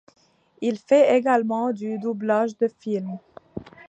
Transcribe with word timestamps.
Il 0.61 0.79
fait 0.79 1.15
également 1.15 1.71
du 1.71 1.99
doublage 1.99 2.57
de 2.57 2.67
films. 2.79 3.19